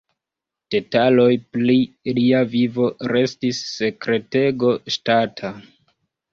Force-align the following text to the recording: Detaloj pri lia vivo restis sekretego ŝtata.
Detaloj 0.75 1.25
pri 1.57 1.75
lia 2.19 2.41
vivo 2.55 2.89
restis 3.13 3.63
sekretego 3.77 4.75
ŝtata. 4.99 5.57